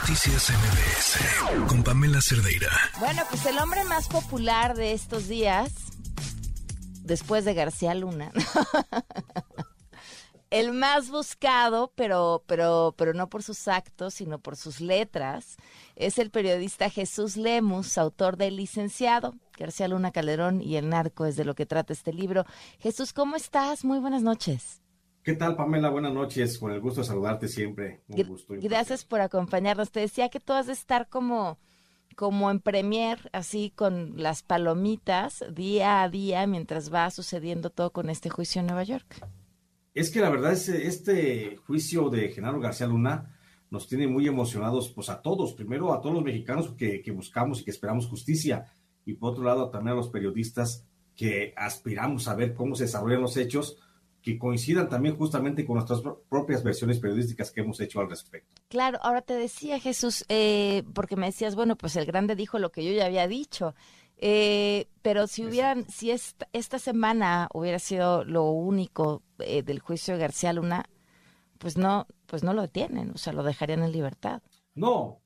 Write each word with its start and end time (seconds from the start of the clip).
Noticias 0.00 0.50
MBS 0.50 1.68
con 1.68 1.82
Pamela 1.82 2.20
Cerdeira. 2.20 2.68
Bueno, 2.98 3.22
pues 3.30 3.46
el 3.46 3.58
hombre 3.58 3.82
más 3.84 4.08
popular 4.08 4.76
de 4.76 4.92
estos 4.92 5.26
días, 5.26 5.72
después 7.02 7.46
de 7.46 7.54
García 7.54 7.94
Luna, 7.94 8.30
el 10.50 10.72
más 10.72 11.08
buscado, 11.08 11.92
pero, 11.94 12.44
pero, 12.46 12.94
pero 12.98 13.14
no 13.14 13.30
por 13.30 13.42
sus 13.42 13.68
actos, 13.68 14.12
sino 14.12 14.38
por 14.38 14.56
sus 14.56 14.82
letras, 14.82 15.56
es 15.94 16.18
el 16.18 16.30
periodista 16.30 16.90
Jesús 16.90 17.38
Lemus, 17.38 17.96
autor 17.96 18.36
del 18.36 18.56
Licenciado, 18.56 19.34
García 19.58 19.88
Luna 19.88 20.12
Calderón 20.12 20.60
y 20.60 20.76
el 20.76 20.90
narco 20.90 21.24
es 21.24 21.36
de 21.36 21.46
lo 21.46 21.54
que 21.54 21.64
trata 21.64 21.94
este 21.94 22.12
libro. 22.12 22.44
Jesús, 22.80 23.14
¿cómo 23.14 23.34
estás? 23.36 23.82
Muy 23.82 23.98
buenas 23.98 24.22
noches. 24.22 24.82
¿Qué 25.26 25.34
tal, 25.34 25.56
Pamela? 25.56 25.90
Buenas 25.90 26.14
noches. 26.14 26.56
Con 26.56 26.70
el 26.70 26.80
gusto 26.80 27.00
de 27.00 27.08
saludarte 27.08 27.48
siempre. 27.48 28.00
Un 28.06 28.22
gusto. 28.28 28.54
Gracias 28.60 29.04
por 29.04 29.20
acompañarnos. 29.20 29.90
Te 29.90 29.98
decía 29.98 30.28
que 30.28 30.38
tú 30.38 30.52
has 30.52 30.68
de 30.68 30.72
estar 30.72 31.08
como, 31.08 31.58
como 32.14 32.48
en 32.48 32.60
premier, 32.60 33.28
así 33.32 33.72
con 33.74 34.22
las 34.22 34.44
palomitas, 34.44 35.44
día 35.52 36.04
a 36.04 36.08
día, 36.08 36.46
mientras 36.46 36.94
va 36.94 37.10
sucediendo 37.10 37.70
todo 37.70 37.90
con 37.90 38.08
este 38.08 38.30
juicio 38.30 38.60
en 38.60 38.68
Nueva 38.68 38.84
York. 38.84 39.26
Es 39.94 40.10
que 40.10 40.20
la 40.20 40.30
verdad 40.30 40.52
es 40.52 40.68
este 40.68 41.56
juicio 41.56 42.08
de 42.08 42.28
Genaro 42.28 42.60
García 42.60 42.86
Luna 42.86 43.36
nos 43.68 43.88
tiene 43.88 44.06
muy 44.06 44.28
emocionados, 44.28 44.92
pues 44.92 45.08
a 45.08 45.22
todos. 45.22 45.54
Primero 45.54 45.92
a 45.92 46.00
todos 46.00 46.14
los 46.14 46.24
mexicanos 46.24 46.70
que, 46.78 47.02
que 47.02 47.10
buscamos 47.10 47.60
y 47.60 47.64
que 47.64 47.72
esperamos 47.72 48.06
justicia. 48.06 48.72
Y 49.04 49.14
por 49.14 49.32
otro 49.32 49.42
lado 49.42 49.70
también 49.70 49.94
a 49.94 49.96
los 49.96 50.08
periodistas 50.08 50.86
que 51.16 51.52
aspiramos 51.56 52.28
a 52.28 52.36
ver 52.36 52.54
cómo 52.54 52.76
se 52.76 52.84
desarrollan 52.84 53.22
los 53.22 53.36
hechos 53.36 53.76
que 54.26 54.40
coincidan 54.40 54.88
también 54.88 55.14
justamente 55.14 55.64
con 55.64 55.76
nuestras 55.76 56.02
propias 56.28 56.64
versiones 56.64 56.98
periodísticas 56.98 57.52
que 57.52 57.60
hemos 57.60 57.78
hecho 57.78 58.00
al 58.00 58.10
respecto. 58.10 58.60
Claro, 58.66 58.98
ahora 59.00 59.22
te 59.22 59.34
decía 59.34 59.78
Jesús, 59.78 60.24
eh, 60.28 60.82
porque 60.94 61.14
me 61.14 61.26
decías, 61.26 61.54
bueno, 61.54 61.76
pues 61.76 61.94
el 61.94 62.06
grande 62.06 62.34
dijo 62.34 62.58
lo 62.58 62.72
que 62.72 62.84
yo 62.84 62.90
ya 62.90 63.06
había 63.06 63.28
dicho, 63.28 63.76
eh, 64.16 64.88
pero 65.00 65.28
si 65.28 65.44
hubieran, 65.44 65.88
si 65.88 66.10
esta, 66.10 66.48
esta, 66.52 66.80
semana 66.80 67.48
hubiera 67.54 67.78
sido 67.78 68.24
lo 68.24 68.50
único 68.50 69.22
eh, 69.38 69.62
del 69.62 69.78
juicio 69.78 70.14
de 70.14 70.20
García 70.20 70.52
Luna, 70.52 70.86
pues 71.58 71.78
no, 71.78 72.08
pues 72.26 72.42
no 72.42 72.52
lo 72.52 72.62
detienen, 72.62 73.12
o 73.14 73.18
sea, 73.18 73.32
lo 73.32 73.44
dejarían 73.44 73.84
en 73.84 73.92
libertad. 73.92 74.42
No, 74.74 75.20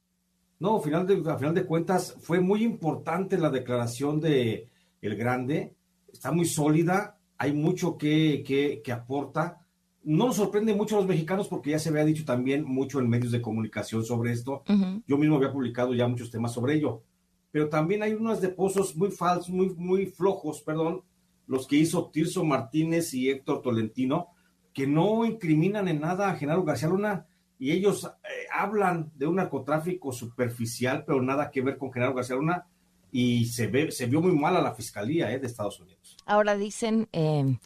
no, 0.58 0.78
final 0.78 1.06
de, 1.06 1.22
a 1.26 1.38
final 1.38 1.54
de 1.54 1.64
cuentas 1.64 2.18
fue 2.20 2.40
muy 2.40 2.62
importante 2.62 3.38
la 3.38 3.48
declaración 3.48 4.20
de 4.20 4.68
el 5.00 5.16
grande, 5.16 5.74
está 6.12 6.32
muy 6.32 6.44
sólida, 6.44 7.16
hay 7.40 7.54
mucho 7.54 7.96
que, 7.96 8.44
que, 8.84 8.92
aporta. 8.92 9.66
No 10.02 10.26
nos 10.26 10.36
sorprende 10.36 10.74
mucho 10.74 10.96
a 10.96 10.98
los 10.98 11.08
mexicanos 11.08 11.48
porque 11.48 11.70
ya 11.70 11.78
se 11.78 11.88
había 11.88 12.04
dicho 12.04 12.26
también 12.26 12.64
mucho 12.64 13.00
en 13.00 13.08
medios 13.08 13.32
de 13.32 13.40
comunicación 13.40 14.04
sobre 14.04 14.32
esto. 14.32 14.62
Yo 15.06 15.16
mismo 15.16 15.36
había 15.36 15.50
publicado 15.50 15.94
ya 15.94 16.06
muchos 16.06 16.30
temas 16.30 16.52
sobre 16.52 16.74
ello. 16.74 17.02
Pero 17.50 17.70
también 17.70 18.02
hay 18.02 18.12
unos 18.12 18.42
depósitos 18.42 18.94
muy 18.94 19.10
falsos, 19.10 19.48
muy, 19.48 19.70
muy 19.74 20.04
flojos, 20.04 20.60
perdón, 20.60 21.00
los 21.46 21.66
que 21.66 21.76
hizo 21.76 22.10
Tirso 22.10 22.44
Martínez 22.44 23.14
y 23.14 23.30
Héctor 23.30 23.62
Tolentino, 23.62 24.28
que 24.74 24.86
no 24.86 25.24
incriminan 25.24 25.88
en 25.88 26.02
nada 26.02 26.28
a 26.28 26.36
Genaro 26.36 26.62
García 26.62 26.90
Luna 26.90 27.26
y 27.58 27.70
ellos 27.72 28.04
eh, 28.04 28.48
hablan 28.52 29.12
de 29.14 29.26
un 29.26 29.36
narcotráfico 29.36 30.12
superficial, 30.12 31.04
pero 31.06 31.22
nada 31.22 31.50
que 31.50 31.62
ver 31.62 31.78
con 31.78 31.90
Genaro 31.90 32.12
García 32.12 32.36
Luna 32.36 32.66
y 33.12 33.46
se, 33.46 33.66
ve, 33.66 33.90
se 33.90 34.06
vio 34.06 34.20
muy 34.20 34.32
mal 34.32 34.56
a 34.56 34.62
la 34.62 34.74
Fiscalía 34.74 35.30
eh, 35.32 35.38
de 35.38 35.46
Estados 35.46 35.80
Unidos. 35.80 36.16
Ahora 36.26 36.56
dicen 36.56 37.08
eh, 37.12 37.56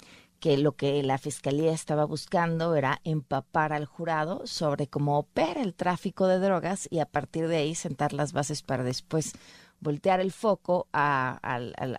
que 0.40 0.58
lo 0.58 0.72
que 0.72 1.02
la 1.02 1.18
Fiscalía 1.18 1.72
estaba 1.72 2.04
buscando 2.04 2.74
era 2.74 3.00
empapar 3.04 3.72
al 3.72 3.86
jurado 3.86 4.46
sobre 4.46 4.86
cómo 4.86 5.18
opera 5.18 5.62
el 5.62 5.74
tráfico 5.74 6.26
de 6.26 6.38
drogas 6.38 6.88
y 6.90 6.98
a 6.98 7.06
partir 7.06 7.48
de 7.48 7.56
ahí 7.56 7.74
sentar 7.74 8.12
las 8.12 8.32
bases 8.32 8.62
para 8.62 8.84
después 8.84 9.34
voltear 9.80 10.20
el 10.20 10.32
foco 10.32 10.88
a, 10.92 11.38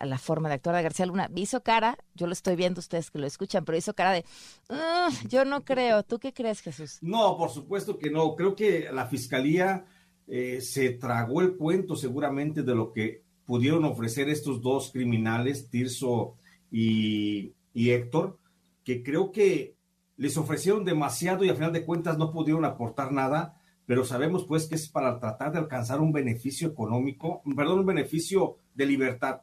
la 0.01 0.17
forma 0.17 0.49
de 0.49 0.55
actuar 0.55 0.75
de 0.75 0.83
García 0.83 1.05
Luna. 1.05 1.29
Hizo 1.35 1.61
cara, 1.61 1.97
yo 2.15 2.27
lo 2.27 2.33
estoy 2.33 2.55
viendo 2.55 2.79
ustedes 2.79 3.11
que 3.11 3.19
lo 3.19 3.27
escuchan, 3.27 3.63
pero 3.63 3.77
hizo 3.77 3.93
cara 3.93 4.11
de, 4.11 4.25
ah, 4.69 5.09
yo 5.29 5.45
no 5.45 5.63
creo. 5.63 6.03
¿Tú 6.03 6.19
qué 6.19 6.33
crees, 6.33 6.61
Jesús? 6.61 6.97
No, 7.01 7.37
por 7.37 7.51
supuesto 7.51 7.97
que 7.97 8.09
no. 8.09 8.35
Creo 8.35 8.55
que 8.55 8.89
la 8.91 9.05
Fiscalía 9.05 9.85
eh, 10.27 10.61
se 10.61 10.91
tragó 10.91 11.41
el 11.41 11.55
cuento 11.55 11.95
seguramente 11.95 12.63
de 12.63 12.75
lo 12.75 12.91
que 12.91 13.24
pudieron 13.45 13.85
ofrecer 13.85 14.29
estos 14.29 14.61
dos 14.61 14.91
criminales, 14.91 15.69
Tirso 15.69 16.35
y, 16.71 17.53
Héctor, 17.73 18.39
que 18.83 19.03
creo 19.03 19.31
que 19.31 19.75
les 20.17 20.37
ofrecieron 20.37 20.85
demasiado 20.85 21.43
y 21.43 21.49
a 21.49 21.55
final 21.55 21.73
de 21.73 21.85
cuentas 21.85 22.17
no 22.17 22.31
pudieron 22.31 22.65
aportar 22.65 23.11
nada, 23.11 23.61
pero 23.85 24.03
sabemos 24.03 24.45
pues 24.45 24.67
que 24.67 24.75
es 24.75 24.87
para 24.87 25.19
tratar 25.19 25.51
de 25.51 25.59
alcanzar 25.59 25.99
un 25.99 26.11
beneficio 26.11 26.67
económico, 26.67 27.41
perdón, 27.55 27.79
un 27.79 27.85
beneficio 27.85 28.57
de 28.73 28.85
libertad 28.85 29.41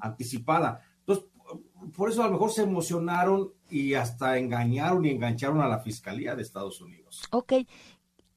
anticipada. 0.00 0.82
Entonces, 1.00 1.26
por 1.96 2.10
eso 2.10 2.22
a 2.22 2.26
lo 2.26 2.32
mejor 2.32 2.52
se 2.52 2.62
emocionaron 2.62 3.52
y 3.68 3.94
hasta 3.94 4.38
engañaron 4.38 5.04
y 5.04 5.10
engancharon 5.10 5.60
a 5.60 5.68
la 5.68 5.80
Fiscalía 5.80 6.34
de 6.34 6.42
Estados 6.42 6.80
Unidos. 6.80 7.22
Ok, 7.30 7.52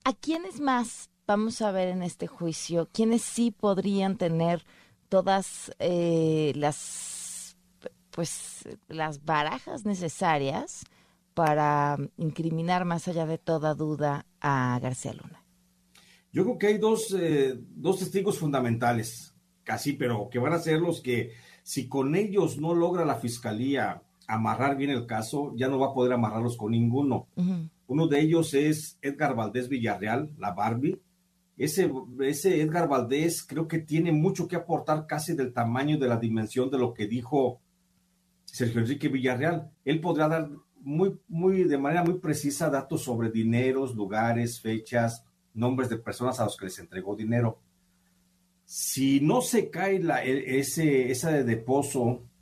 ¿a 0.04 0.14
quiénes 0.14 0.59
más 0.59 1.09
vamos 1.28 1.62
a 1.62 1.72
ver 1.72 1.90
en 1.90 2.04
este 2.04 2.28
juicio? 2.28 2.90
¿Quiénes 2.92 3.22
sí 3.22 3.52
podrían 3.52 4.18
tener 4.18 4.66
todas 5.10 5.72
eh, 5.80 6.54
las 6.56 7.58
pues 8.12 8.64
las 8.88 9.26
barajas 9.26 9.86
necesarias 9.86 10.86
para 11.34 11.98
incriminar 12.18 12.86
más 12.86 13.08
allá 13.10 13.26
de 13.26 13.38
toda 13.38 13.76
duda 13.76 14.26
a 14.40 14.80
García 14.82 15.14
Luna. 15.14 15.44
Yo 16.32 16.44
creo 16.44 16.58
que 16.58 16.68
hay 16.68 16.78
dos, 16.78 17.14
eh, 17.18 17.60
dos 17.76 18.00
testigos 18.00 18.40
fundamentales, 18.40 19.36
casi, 19.64 19.94
pero 19.94 20.30
que 20.30 20.40
van 20.40 20.54
a 20.54 20.60
ser 20.60 20.80
los 20.80 21.02
que, 21.02 21.34
si 21.64 21.88
con 21.88 22.16
ellos 22.16 22.58
no 22.58 22.74
logra 22.74 23.06
la 23.06 23.16
fiscalía 23.16 24.02
amarrar 24.28 24.78
bien 24.78 24.92
el 24.92 25.06
caso, 25.06 25.54
ya 25.56 25.68
no 25.68 25.78
va 25.78 25.88
a 25.88 25.94
poder 25.94 26.14
amarrarlos 26.14 26.58
con 26.58 26.72
ninguno. 26.72 27.28
Uno 27.88 28.08
de 28.08 28.22
ellos 28.22 28.54
es 28.54 28.98
Edgar 29.02 29.36
Valdés 29.36 29.70
Villarreal, 29.70 30.32
la 30.38 30.52
Barbie, 30.52 31.00
ese, 31.58 31.90
Edgar 32.62 32.90
Valdés 32.90 33.44
creo 33.44 33.68
que 33.68 33.80
tiene 33.80 34.12
mucho 34.12 34.48
que 34.48 34.58
aportar 34.58 35.08
casi 35.08 35.36
del 35.36 35.54
tamaño 35.54 35.98
de 35.98 36.08
la 36.08 36.18
dimensión 36.18 36.70
de 36.70 36.78
lo 36.78 36.94
que 36.94 37.08
dijo 37.08 37.62
Sergio 38.44 38.82
Enrique 38.82 39.08
Villarreal. 39.08 39.72
Él 39.86 40.02
podrá 40.02 40.28
dar 40.28 40.50
muy, 40.82 41.18
muy, 41.28 41.64
de 41.64 41.78
manera 41.78 42.04
muy 42.04 42.20
precisa 42.20 42.70
datos 42.70 43.04
sobre 43.04 43.32
dineros, 43.32 43.96
lugares, 43.96 44.60
fechas, 44.60 45.24
nombres 45.54 45.90
de 45.90 45.98
personas 45.98 46.40
a 46.40 46.46
los 46.46 46.58
que 46.58 46.66
les 46.66 46.80
entregó 46.80 47.16
dinero. 47.16 47.62
Si 48.66 49.22
no 49.22 49.42
se 49.42 49.70
cae 49.70 50.00
la, 50.00 50.26
e, 50.26 50.60
ese, 50.60 51.10
esa 51.10 51.32
de 51.32 51.66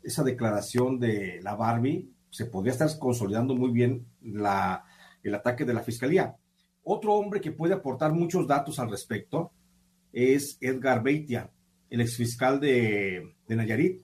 esa 0.02 0.24
declaración 0.24 1.00
de 1.00 1.40
la 1.42 1.56
Barbie, 1.56 2.10
se 2.30 2.46
podría 2.46 2.74
estar 2.74 2.90
consolidando 2.98 3.56
muy 3.56 3.72
bien 3.72 4.08
la, 4.22 4.86
el 5.22 5.36
ataque 5.36 5.66
de 5.66 5.74
la 5.74 5.84
fiscalía. 5.84 6.36
Otro 6.84 7.14
hombre 7.14 7.42
que 7.42 7.52
puede 7.52 7.74
aportar 7.74 8.14
muchos 8.14 8.48
datos 8.48 8.80
al 8.80 8.90
respecto 8.90 9.52
es 10.12 10.58
Edgar 10.62 11.02
Beitia, 11.02 11.50
el 11.90 12.02
exfiscal 12.02 12.60
de, 12.60 13.36
de 13.48 13.56
Nayarit, 13.56 14.02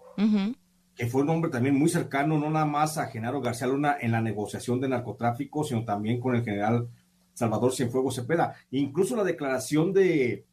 que 0.95 1.07
fue 1.07 1.21
un 1.21 1.29
hombre 1.29 1.49
también 1.49 1.75
muy 1.75 1.89
cercano, 1.89 2.37
no 2.37 2.49
nada 2.49 2.65
más 2.65 2.97
a 2.97 3.07
Genaro 3.07 3.41
García 3.41 3.67
Luna 3.67 3.97
en 3.99 4.11
la 4.11 4.21
negociación 4.21 4.81
de 4.81 4.89
narcotráfico, 4.89 5.63
sino 5.63 5.85
también 5.85 6.19
con 6.19 6.35
el 6.35 6.43
general 6.43 6.89
Salvador 7.33 7.73
Cienfuegos 7.73 8.15
Cepeda. 8.15 8.55
Incluso 8.71 9.15
la 9.15 9.23
declaración 9.23 9.93
de, 9.93 10.45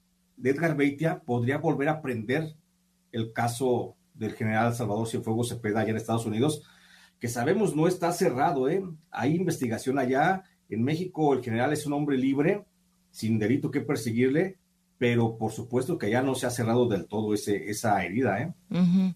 Edgar 0.43 0.77
Beitia 0.77 1.21
podría 1.21 1.59
volver 1.59 1.89
a 1.89 2.01
prender 2.01 2.55
el 3.11 3.33
caso 3.33 3.97
del 4.15 4.35
general 4.35 4.75
Salvador 4.75 5.09
Cienfuegos 5.09 5.49
Cepeda 5.49 5.81
allá 5.81 5.91
en 5.91 5.97
Estados 5.97 6.27
Unidos, 6.27 6.63
que 7.19 7.29
sabemos 7.29 7.75
no 7.75 7.89
está 7.89 8.13
cerrado, 8.13 8.69
¿eh? 8.69 8.85
Hay 9.11 9.35
investigación 9.35 9.99
allá 9.99 10.45
en 10.69 10.83
México 10.83 11.35
el 11.35 11.43
general 11.43 11.73
es 11.73 11.87
un 11.87 11.93
hombre 11.93 12.17
libre, 12.17 12.65
sin 13.11 13.39
delito 13.39 13.71
que 13.71 13.81
perseguirle, 13.81 14.59
pero 14.99 15.37
por 15.37 15.53
supuesto 15.53 15.99
que 15.99 16.11
ya 16.11 16.23
no 16.23 16.35
se 16.35 16.47
ha 16.47 16.51
cerrado 16.51 16.89
del 16.89 17.07
todo 17.07 17.35
ese, 17.35 17.71
esa 17.71 18.05
herida. 18.05 18.41
¿eh? 18.41 19.15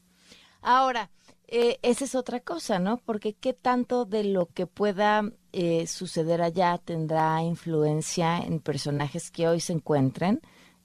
Ahora, 0.63 1.11
eh, 1.53 1.79
esa 1.83 2.05
es 2.05 2.15
otra 2.15 2.41
cosa, 2.41 2.79
¿no? 2.79 2.99
Porque 2.99 3.35
qué 3.35 3.53
tanto 3.53 4.05
de 4.05 4.23
lo 4.25 4.47
que 4.47 4.67
pueda 4.67 5.25
eh, 5.53 5.87
suceder 5.89 6.43
allá 6.43 6.79
tendrá 6.79 7.43
influencia 7.43 8.39
en 8.39 8.61
personajes 8.61 9.33
que 9.33 9.49
hoy 9.49 9.59
se 9.59 9.73
encuentren, 9.73 10.41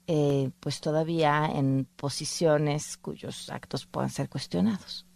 eh, 0.08 0.50
pues 0.58 0.80
todavía 0.80 1.46
en 1.46 1.86
posiciones 1.96 2.96
cuyos 2.96 3.48
actos 3.50 3.86
puedan 3.86 4.10
ser 4.10 4.28
cuestionados. 4.28 5.06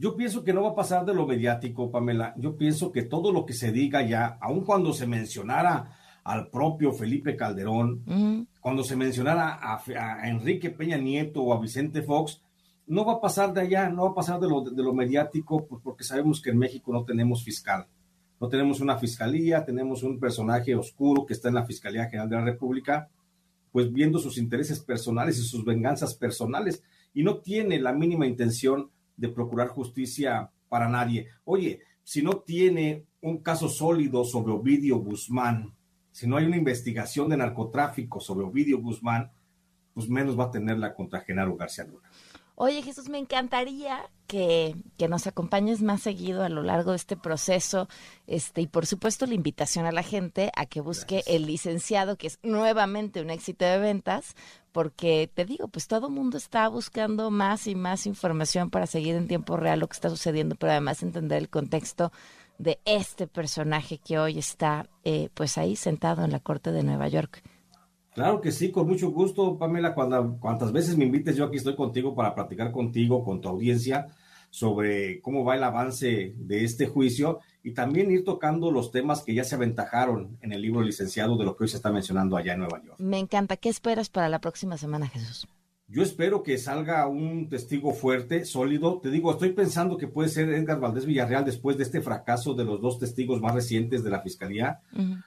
Yo 0.00 0.16
pienso 0.16 0.42
que 0.42 0.54
no 0.54 0.62
va 0.62 0.70
a 0.70 0.74
pasar 0.74 1.04
de 1.04 1.12
lo 1.12 1.26
mediático, 1.26 1.90
Pamela. 1.90 2.32
Yo 2.38 2.56
pienso 2.56 2.90
que 2.90 3.02
todo 3.02 3.32
lo 3.32 3.44
que 3.44 3.52
se 3.52 3.70
diga 3.70 4.00
ya, 4.00 4.38
aun 4.40 4.64
cuando 4.64 4.94
se 4.94 5.06
mencionara 5.06 5.94
al 6.24 6.48
propio 6.48 6.94
Felipe 6.94 7.36
Calderón, 7.36 8.48
cuando 8.62 8.82
se 8.82 8.96
mencionara 8.96 9.58
a, 9.60 10.26
Enrique 10.26 10.70
Peña 10.70 10.96
Nieto 10.96 11.42
o 11.42 11.52
a 11.52 11.60
Vicente 11.60 12.00
Fox, 12.00 12.40
no 12.86 13.04
va 13.04 13.12
a 13.12 13.20
pasar 13.20 13.52
de 13.52 13.60
allá, 13.60 13.90
no 13.90 14.04
va 14.04 14.12
a 14.12 14.14
pasar 14.14 14.40
de 14.40 14.48
lo, 14.48 14.62
de 14.62 14.82
lo 14.82 14.94
mediático, 14.94 15.66
pues 15.66 15.82
porque 15.84 16.02
sabemos 16.02 16.40
que 16.40 16.48
en 16.48 16.56
México 16.56 16.90
no 16.94 17.04
tenemos 17.04 17.44
fiscal. 17.44 17.86
No 18.40 18.48
tenemos 18.48 18.80
una 18.80 18.96
fiscalía, 18.96 19.66
tenemos 19.66 20.02
un 20.02 20.18
personaje 20.18 20.74
oscuro 20.74 21.26
que 21.26 21.34
está 21.34 21.48
en 21.48 21.56
la 21.56 21.66
Fiscalía 21.66 22.06
General 22.06 22.30
de 22.30 22.36
la 22.36 22.44
República, 22.44 23.10
pues 23.70 23.92
viendo 23.92 24.18
sus 24.18 24.38
intereses 24.38 24.80
personales 24.80 25.38
y 25.38 25.42
sus 25.42 25.62
venganzas 25.62 26.14
personales 26.14 26.82
y 27.12 27.22
no 27.22 27.40
tiene 27.40 27.78
la 27.78 27.92
mínima 27.92 28.26
intención 28.26 28.90
de 29.20 29.28
procurar 29.28 29.68
justicia 29.68 30.50
para 30.68 30.88
nadie. 30.88 31.28
Oye, 31.44 31.80
si 32.02 32.22
no 32.22 32.38
tiene 32.38 33.04
un 33.20 33.38
caso 33.42 33.68
sólido 33.68 34.24
sobre 34.24 34.52
Ovidio 34.52 34.96
Guzmán, 34.96 35.74
si 36.10 36.26
no 36.26 36.38
hay 36.38 36.46
una 36.46 36.56
investigación 36.56 37.28
de 37.28 37.36
narcotráfico 37.36 38.18
sobre 38.18 38.46
Ovidio 38.46 38.80
Guzmán, 38.80 39.30
pues 39.92 40.08
menos 40.08 40.38
va 40.38 40.44
a 40.44 40.50
tenerla 40.50 40.94
contra 40.94 41.20
Genaro 41.20 41.54
García 41.56 41.84
Luna. 41.84 42.08
Oye 42.62 42.82
Jesús, 42.82 43.08
me 43.08 43.16
encantaría 43.16 44.10
que, 44.26 44.76
que, 44.98 45.08
nos 45.08 45.26
acompañes 45.26 45.80
más 45.80 46.02
seguido 46.02 46.42
a 46.42 46.50
lo 46.50 46.62
largo 46.62 46.90
de 46.90 46.98
este 46.98 47.16
proceso, 47.16 47.88
este, 48.26 48.60
y 48.60 48.66
por 48.66 48.84
supuesto 48.84 49.24
la 49.24 49.32
invitación 49.32 49.86
a 49.86 49.92
la 49.92 50.02
gente 50.02 50.52
a 50.54 50.66
que 50.66 50.82
busque 50.82 51.22
el 51.26 51.46
licenciado, 51.46 52.18
que 52.18 52.26
es 52.26 52.38
nuevamente 52.42 53.22
un 53.22 53.30
éxito 53.30 53.64
de 53.64 53.78
ventas, 53.78 54.34
porque 54.72 55.30
te 55.32 55.46
digo, 55.46 55.68
pues 55.68 55.88
todo 55.88 56.08
el 56.08 56.12
mundo 56.12 56.36
está 56.36 56.68
buscando 56.68 57.30
más 57.30 57.66
y 57.66 57.74
más 57.74 58.04
información 58.04 58.68
para 58.68 58.86
seguir 58.86 59.14
en 59.14 59.26
tiempo 59.26 59.56
real 59.56 59.80
lo 59.80 59.88
que 59.88 59.94
está 59.94 60.10
sucediendo, 60.10 60.54
pero 60.54 60.72
además 60.72 61.02
entender 61.02 61.38
el 61.38 61.48
contexto 61.48 62.12
de 62.58 62.78
este 62.84 63.26
personaje 63.26 63.96
que 63.96 64.18
hoy 64.18 64.38
está 64.38 64.86
eh, 65.04 65.30
pues 65.32 65.56
ahí 65.56 65.76
sentado 65.76 66.26
en 66.26 66.30
la 66.30 66.40
corte 66.40 66.72
de 66.72 66.82
Nueva 66.82 67.08
York. 67.08 67.42
Claro 68.14 68.40
que 68.40 68.50
sí, 68.50 68.70
con 68.70 68.88
mucho 68.88 69.10
gusto, 69.10 69.56
Pamela. 69.56 69.94
Cuando, 69.94 70.36
cuantas 70.38 70.72
veces 70.72 70.96
me 70.96 71.04
invites, 71.04 71.36
yo 71.36 71.44
aquí 71.44 71.56
estoy 71.56 71.76
contigo 71.76 72.14
para 72.14 72.34
platicar 72.34 72.72
contigo, 72.72 73.24
con 73.24 73.40
tu 73.40 73.48
audiencia, 73.48 74.08
sobre 74.50 75.20
cómo 75.20 75.44
va 75.44 75.54
el 75.54 75.62
avance 75.62 76.34
de 76.36 76.64
este 76.64 76.86
juicio 76.86 77.38
y 77.62 77.72
también 77.72 78.10
ir 78.10 78.24
tocando 78.24 78.72
los 78.72 78.90
temas 78.90 79.22
que 79.22 79.34
ya 79.34 79.44
se 79.44 79.54
aventajaron 79.54 80.38
en 80.40 80.52
el 80.52 80.62
libro 80.62 80.82
licenciado 80.82 81.36
de 81.36 81.44
lo 81.44 81.56
que 81.56 81.64
hoy 81.64 81.68
se 81.68 81.76
está 81.76 81.92
mencionando 81.92 82.36
allá 82.36 82.54
en 82.54 82.60
Nueva 82.60 82.82
York. 82.82 82.96
Me 82.98 83.18
encanta. 83.18 83.56
¿Qué 83.56 83.68
esperas 83.68 84.08
para 84.08 84.28
la 84.28 84.40
próxima 84.40 84.76
semana, 84.76 85.06
Jesús? 85.06 85.46
Yo 85.86 86.04
espero 86.04 86.44
que 86.44 86.56
salga 86.56 87.06
un 87.08 87.48
testigo 87.48 87.92
fuerte, 87.92 88.44
sólido. 88.44 89.00
Te 89.00 89.10
digo, 89.10 89.32
estoy 89.32 89.50
pensando 89.52 89.96
que 89.96 90.06
puede 90.06 90.28
ser 90.28 90.48
Edgar 90.50 90.78
Valdés 90.78 91.04
Villarreal 91.04 91.44
después 91.44 91.76
de 91.76 91.82
este 91.82 92.00
fracaso 92.00 92.54
de 92.54 92.64
los 92.64 92.80
dos 92.80 93.00
testigos 93.00 93.40
más 93.40 93.54
recientes 93.54 94.04
de 94.04 94.10
la 94.10 94.20
fiscalía. 94.20 94.80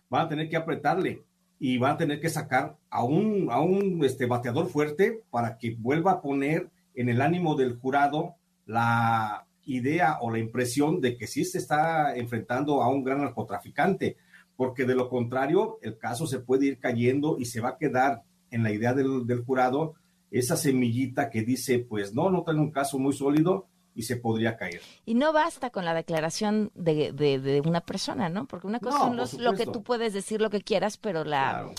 Van 0.10 0.26
a 0.26 0.30
tener 0.30 0.48
que 0.48 0.56
apretarle 0.56 1.24
y 1.66 1.78
van 1.78 1.94
a 1.94 1.98
tener 1.98 2.20
que 2.20 2.28
sacar 2.28 2.76
a 2.90 3.06
un, 3.06 3.48
a 3.50 3.62
un 3.62 4.04
este, 4.04 4.26
bateador 4.26 4.68
fuerte 4.68 5.22
para 5.32 5.58
que 5.58 5.74
vuelva 5.80 6.12
a 6.12 6.22
poner 6.22 6.70
en 6.94 7.08
el 7.08 7.22
ánimo 7.22 7.56
del 7.56 7.78
jurado 7.78 8.36
la 8.66 9.48
idea 9.64 10.18
o 10.20 10.30
la 10.30 10.40
impresión 10.40 11.00
de 11.00 11.16
que 11.16 11.26
sí 11.26 11.46
se 11.46 11.60
está 11.60 12.18
enfrentando 12.18 12.84
a 12.84 12.90
un 12.90 13.02
gran 13.06 13.22
narcotraficante, 13.22 14.18
porque 14.58 14.84
de 14.84 14.94
lo 14.94 15.08
contrario 15.08 15.80
el 15.82 15.98
caso 15.98 16.28
se 16.28 16.40
puede 16.40 16.66
ir 16.66 16.80
cayendo 16.80 17.38
y 17.40 17.46
se 17.46 17.62
va 17.62 17.70
a 17.70 17.78
quedar 17.78 18.24
en 18.52 18.62
la 18.62 18.74
idea 18.74 18.94
del, 18.94 19.26
del 19.26 19.46
jurado 19.46 19.94
esa 20.32 20.58
semillita 20.58 21.30
que 21.30 21.44
dice, 21.44 21.80
pues 21.80 22.14
no, 22.14 22.30
no 22.30 22.44
tengo 22.44 22.62
un 22.62 22.72
caso 22.72 23.00
muy 23.00 23.14
sólido 23.14 23.68
y 23.96 24.04
se 24.04 24.18
podría 24.18 24.58
caer. 24.58 24.82
Y 25.06 25.14
no 25.14 25.34
basta 25.34 25.70
con 25.70 25.86
la 25.86 25.94
declaración 25.94 26.72
de, 26.76 27.12
de, 27.12 27.62
una 27.66 27.82
persona, 27.82 28.30
¿no? 28.30 28.46
Porque 28.46 28.68
una 28.68 28.80
cosa 28.80 29.12
es 29.24 29.34
lo 29.36 29.54
que 29.54 29.66
tú 29.66 29.84
puedes 29.84 30.14
decir 30.14 30.42
lo 30.42 30.50
que 30.50 30.62
quieras, 30.62 30.98
pero 30.98 31.24
la, 31.24 31.72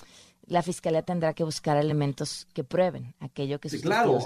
la 0.47 0.63
fiscalía 0.63 1.03
tendrá 1.03 1.35
que 1.35 1.45
buscar 1.45 1.77
elementos 1.77 2.47
que 2.53 2.65
prueben 2.65 3.15
aquello 3.21 3.61
que 3.61 3.69
sí, 3.69 3.81
claro, 3.81 4.19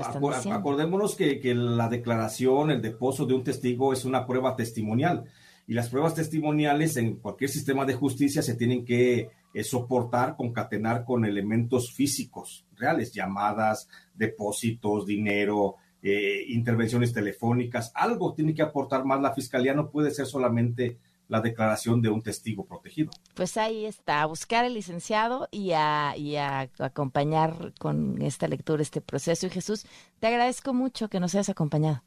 acordémonos 0.53 1.15
que, 1.15 1.41
que 1.41 1.55
la 1.55 1.89
declaración, 1.89 2.71
el 2.71 2.83
depósito 2.83 3.27
de 3.27 3.35
un 3.35 3.45
testigo 3.45 3.93
es 3.93 4.05
una 4.05 4.27
prueba 4.27 4.57
testimonial 4.57 5.25
y 5.69 5.75
las 5.75 5.91
pruebas 5.91 6.15
testimoniales 6.15 6.97
en 6.97 7.17
cualquier 7.17 7.51
sistema 7.51 7.85
de 7.85 7.95
justicia 7.95 8.43
se 8.43 8.55
tienen 8.55 8.85
que 8.85 9.31
eh, 9.53 9.65
soportar, 9.65 10.35
concatenar 10.37 11.05
con 11.05 11.25
elementos 11.25 11.93
físicos 11.93 12.65
reales, 12.77 13.13
llamadas, 13.13 13.89
depósitos, 14.15 15.05
dinero, 15.05 15.77
eh, 16.03 16.45
intervenciones 16.49 17.13
telefónicas, 17.13 17.93
algo 17.95 18.35
tiene 18.35 18.55
que 18.55 18.63
aportar 18.63 19.05
más 19.05 19.21
la 19.21 19.35
fiscalía, 19.35 19.75
no 19.75 19.91
puede 19.91 20.11
ser 20.11 20.27
solamente 20.27 20.99
la 21.29 21.41
declaración 21.41 22.01
de 22.01 22.09
un 22.09 22.23
testigo 22.23 22.65
protegido. 22.67 23.11
Pues 23.35 23.57
ahí 23.57 23.85
está, 23.85 24.23
a 24.23 24.27
buscar 24.27 24.65
el 24.65 24.75
licenciado 24.75 25.49
y 25.51 25.73
a, 25.73 26.15
y 26.17 26.37
a 26.37 26.71
acompañar 26.79 27.75
con 27.79 28.21
esta 28.23 28.49
lectura 28.49 28.83
este 28.83 29.01
proceso. 29.01 29.47
Y 29.47 29.51
Jesús, 29.51 29.87
te 30.21 30.27
agradezco 30.27 30.73
mucho 30.73 31.09
que 31.09 31.21
nos 31.21 31.35
hayas 31.35 31.51
acompañado. 31.51 32.03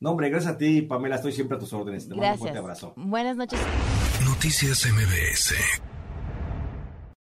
No, 0.00 0.10
hombre, 0.10 0.30
gracias 0.30 0.54
a 0.54 0.58
ti, 0.58 0.82
Pamela, 0.82 1.16
estoy 1.16 1.32
siempre 1.32 1.56
a 1.56 1.60
tus 1.60 1.72
órdenes. 1.72 2.08
Te 2.08 2.14
gracias. 2.14 2.22
mando 2.22 2.32
un 2.32 2.38
fuerte 2.38 2.58
abrazo. 2.58 2.94
Buenas 2.96 3.36
noches. 3.36 3.60
Noticias 4.24 4.84
MBS. 4.90 5.91